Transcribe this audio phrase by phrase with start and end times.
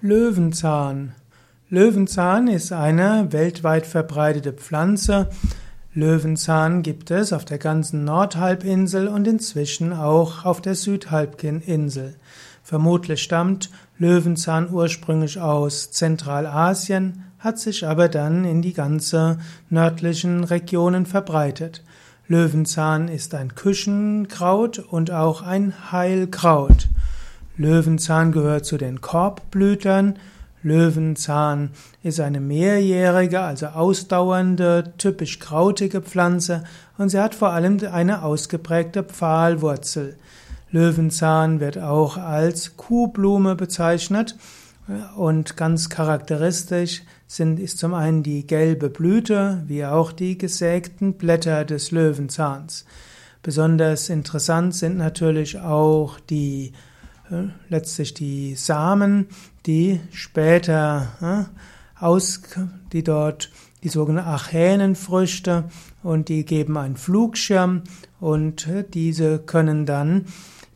[0.00, 1.12] Löwenzahn.
[1.70, 5.28] Löwenzahn ist eine weltweit verbreitete Pflanze.
[5.92, 12.14] Löwenzahn gibt es auf der ganzen Nordhalbinsel und inzwischen auch auf der Südhalbinsel.
[12.62, 19.38] Vermutlich stammt Löwenzahn ursprünglich aus Zentralasien, hat sich aber dann in die ganze
[19.68, 21.82] nördlichen Regionen verbreitet.
[22.28, 26.86] Löwenzahn ist ein Küchenkraut und auch ein Heilkraut.
[27.58, 30.14] Löwenzahn gehört zu den Korbblütern.
[30.62, 31.70] Löwenzahn
[32.04, 36.64] ist eine mehrjährige, also ausdauernde, typisch krautige Pflanze
[36.98, 40.16] und sie hat vor allem eine ausgeprägte Pfahlwurzel.
[40.70, 44.36] Löwenzahn wird auch als Kuhblume bezeichnet
[45.16, 51.64] und ganz charakteristisch sind, ist zum einen die gelbe Blüte, wie auch die gesägten Blätter
[51.64, 52.84] des Löwenzahns.
[53.42, 56.72] Besonders interessant sind natürlich auch die
[57.68, 59.26] letztlich die Samen,
[59.66, 61.48] die später
[61.98, 62.42] aus,
[62.92, 63.50] die dort
[63.82, 65.64] die sogenannten Achänenfrüchte
[66.02, 67.82] und die geben einen Flugschirm
[68.20, 70.26] und diese können dann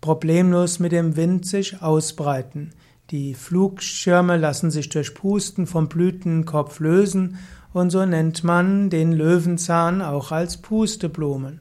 [0.00, 2.70] problemlos mit dem Wind sich ausbreiten.
[3.10, 7.38] Die Flugschirme lassen sich durch Pusten vom Blütenkopf lösen
[7.72, 11.60] und so nennt man den Löwenzahn auch als Pusteblumen.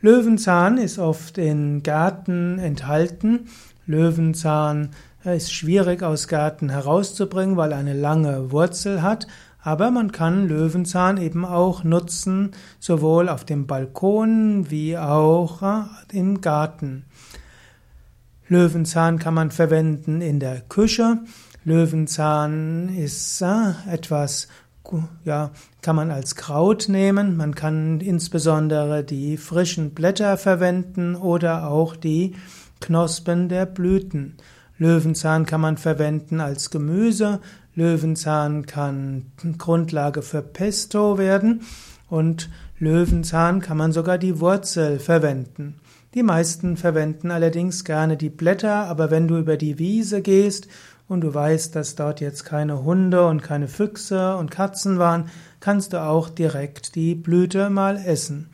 [0.00, 3.46] Löwenzahn ist oft in Gärten enthalten
[3.86, 4.90] Löwenzahn
[5.24, 9.26] ist schwierig aus Gärten herauszubringen, weil er eine lange Wurzel hat,
[9.62, 16.40] aber man kann Löwenzahn eben auch nutzen, sowohl auf dem Balkon wie auch äh, im
[16.40, 17.04] Garten.
[18.48, 21.18] Löwenzahn kann man verwenden in der Küche.
[21.64, 24.48] Löwenzahn ist äh, etwas,
[25.24, 27.36] ja, kann man als Kraut nehmen.
[27.36, 32.34] Man kann insbesondere die frischen Blätter verwenden oder auch die
[32.82, 34.36] Knospen der Blüten.
[34.76, 37.40] Löwenzahn kann man verwenden als Gemüse.
[37.74, 41.62] Löwenzahn kann Grundlage für Pesto werden
[42.10, 45.76] und Löwenzahn kann man sogar die Wurzel verwenden.
[46.14, 50.68] Die meisten verwenden allerdings gerne die Blätter, aber wenn du über die Wiese gehst
[51.08, 55.30] und du weißt, dass dort jetzt keine Hunde und keine Füchse und Katzen waren,
[55.60, 58.50] kannst du auch direkt die Blüte mal essen.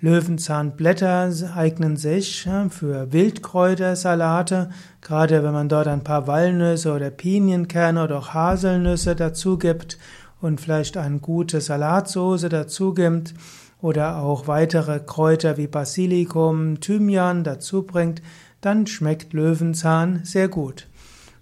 [0.00, 4.70] Löwenzahnblätter eignen sich für Wildkräutersalate,
[5.00, 9.98] gerade wenn man dort ein paar Walnüsse oder Pinienkerne oder auch Haselnüsse dazu gibt
[10.40, 13.34] und vielleicht eine gute Salatsauce dazu gibt
[13.80, 18.22] oder auch weitere Kräuter wie Basilikum, Thymian dazu bringt,
[18.60, 20.86] dann schmeckt Löwenzahn sehr gut.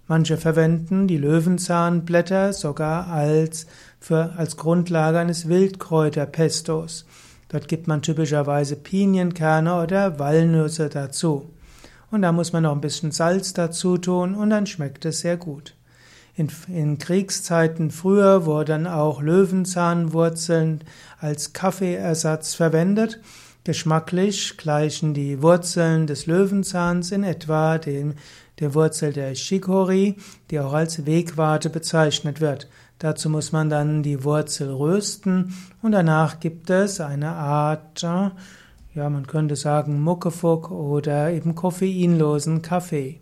[0.07, 3.67] Manche verwenden die Löwenzahnblätter sogar als,
[3.99, 7.05] für, als Grundlage eines Wildkräuterpestos.
[7.49, 11.49] Dort gibt man typischerweise Pinienkerne oder Walnüsse dazu.
[12.11, 15.37] Und da muss man noch ein bisschen Salz dazu tun und dann schmeckt es sehr
[15.37, 15.75] gut.
[16.35, 20.81] In, in Kriegszeiten früher wurden auch Löwenzahnwurzeln
[21.19, 23.19] als Kaffeeersatz verwendet.
[23.63, 28.13] Geschmacklich gleichen die Wurzeln des Löwenzahns in etwa dem,
[28.59, 30.15] der Wurzel der Chicory,
[30.51, 32.69] die auch als Wegwarte bezeichnet wird.
[32.99, 35.53] Dazu muss man dann die Wurzel rösten
[35.83, 38.31] und danach gibt es eine Art, ja,
[38.95, 43.21] man könnte sagen Muckefuck oder eben koffeinlosen Kaffee.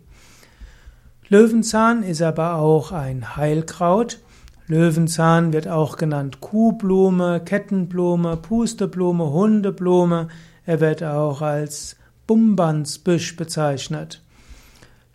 [1.28, 4.20] Löwenzahn ist aber auch ein Heilkraut.
[4.68, 10.28] Löwenzahn wird auch genannt Kuhblume, Kettenblume, Pusteblume, Hundeblume.
[10.64, 14.22] Er wird auch als Bumbansbüsch bezeichnet.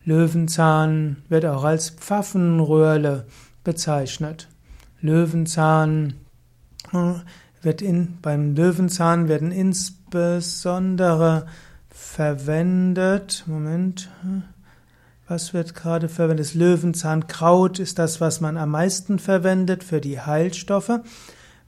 [0.03, 3.25] Löwenzahn wird auch als Pfaffenröhrle
[3.63, 4.47] bezeichnet.
[5.01, 6.13] Löwenzahn
[6.93, 7.13] äh,
[7.61, 11.45] wird in, beim Löwenzahn werden insbesondere
[11.89, 14.41] verwendet, Moment, äh,
[15.27, 16.47] was wird gerade verwendet?
[16.47, 20.99] Das Löwenzahnkraut ist das, was man am meisten verwendet für die Heilstoffe.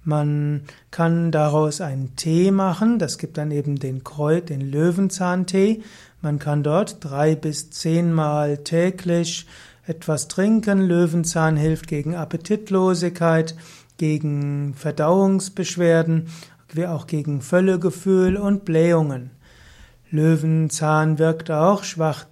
[0.04, 5.82] Man kann daraus einen Tee machen, das gibt dann eben den Kreuz, den Löwenzahntee.
[6.22, 9.48] Man kann dort drei bis zehnmal täglich
[9.86, 10.82] etwas trinken.
[10.82, 13.56] Löwenzahn hilft gegen Appetitlosigkeit,
[13.98, 16.28] gegen Verdauungsbeschwerden,
[16.74, 19.32] wie auch gegen Völlegefühl und Blähungen.
[20.10, 22.24] Löwenzahn wirkt auch schwach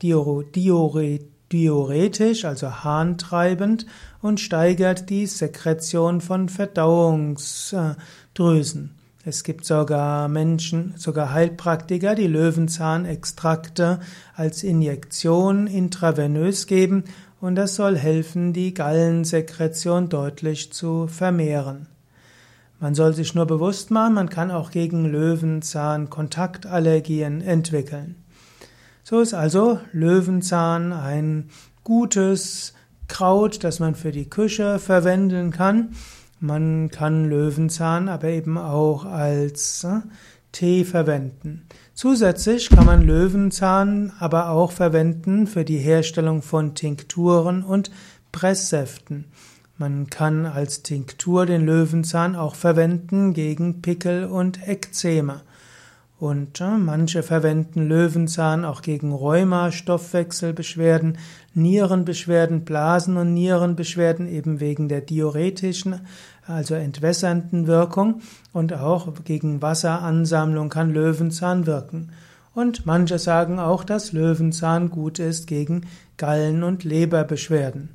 [1.51, 3.85] diuretisch, also harntreibend
[4.21, 8.95] und steigert die Sekretion von Verdauungsdrüsen.
[9.23, 13.99] Es gibt sogar Menschen, sogar Heilpraktiker, die Löwenzahnextrakte
[14.35, 17.03] als Injektion intravenös geben
[17.41, 21.87] und das soll helfen, die Gallensekretion deutlich zu vermehren.
[22.79, 28.15] Man soll sich nur bewusst machen, man kann auch gegen Löwenzahn Kontaktallergien entwickeln.
[29.03, 31.49] So ist also Löwenzahn ein
[31.83, 32.73] gutes
[33.07, 35.95] Kraut, das man für die Küche verwenden kann.
[36.39, 39.99] Man kann Löwenzahn aber eben auch als äh,
[40.51, 41.67] Tee verwenden.
[41.93, 47.91] Zusätzlich kann man Löwenzahn aber auch verwenden für die Herstellung von Tinkturen und
[48.31, 49.25] Presssäften.
[49.77, 55.41] Man kann als Tinktur den Löwenzahn auch verwenden gegen Pickel und Ekzeme.
[56.21, 61.17] Und äh, manche verwenden Löwenzahn auch gegen Rheuma, Stoffwechselbeschwerden,
[61.55, 66.01] Nierenbeschwerden, Blasen- und Nierenbeschwerden eben wegen der diuretischen,
[66.45, 68.21] also entwässernden Wirkung
[68.53, 72.11] und auch gegen Wasseransammlung kann Löwenzahn wirken.
[72.53, 77.89] Und manche sagen auch, dass Löwenzahn gut ist gegen Gallen- und Leberbeschwerden.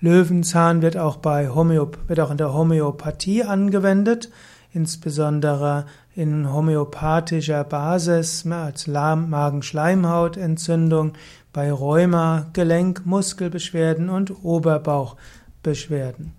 [0.00, 4.30] Löwenzahn wird auch bei Homöop wird auch in der Homöopathie angewendet
[4.72, 11.14] insbesondere in homöopathischer Basis als Magen-Schleimhautentzündung,
[11.52, 16.32] bei Rheuma, Gelenk-, Muskelbeschwerden und Oberbauchbeschwerden.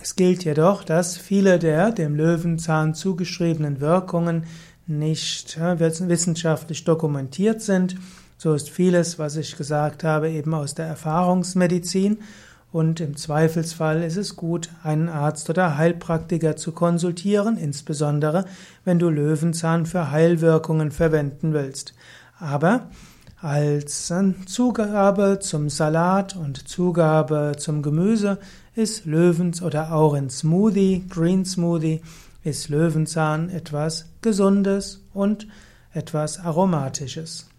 [0.00, 4.44] Es gilt jedoch, dass viele der dem Löwenzahn zugeschriebenen Wirkungen
[4.86, 7.96] nicht wissenschaftlich dokumentiert sind.
[8.36, 12.18] So ist vieles, was ich gesagt habe, eben aus der Erfahrungsmedizin
[12.72, 18.46] und im Zweifelsfall ist es gut, einen Arzt oder Heilpraktiker zu konsultieren, insbesondere
[18.84, 21.94] wenn du Löwenzahn für Heilwirkungen verwenden willst.
[22.38, 22.88] Aber
[23.40, 24.12] als
[24.46, 28.38] Zugabe zum Salat und Zugabe zum Gemüse
[28.74, 32.00] ist Löwens oder auch in Smoothie, Green Smoothie,
[32.42, 35.46] ist Löwenzahn etwas Gesundes und
[35.92, 37.51] etwas Aromatisches.